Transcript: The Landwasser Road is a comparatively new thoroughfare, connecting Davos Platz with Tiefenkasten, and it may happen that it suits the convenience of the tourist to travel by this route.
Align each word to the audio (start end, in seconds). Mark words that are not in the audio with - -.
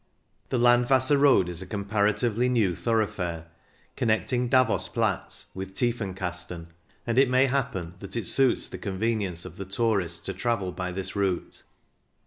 The 0.49 0.57
Landwasser 0.57 1.15
Road 1.15 1.47
is 1.47 1.61
a 1.61 1.67
comparatively 1.67 2.49
new 2.49 2.75
thoroughfare, 2.75 3.45
connecting 3.95 4.47
Davos 4.49 4.87
Platz 4.89 5.51
with 5.53 5.75
Tiefenkasten, 5.75 6.69
and 7.05 7.19
it 7.19 7.29
may 7.29 7.45
happen 7.45 7.93
that 7.99 8.15
it 8.17 8.25
suits 8.25 8.67
the 8.67 8.79
convenience 8.79 9.45
of 9.45 9.57
the 9.57 9.65
tourist 9.65 10.25
to 10.25 10.33
travel 10.33 10.71
by 10.71 10.91
this 10.91 11.15
route. 11.15 11.61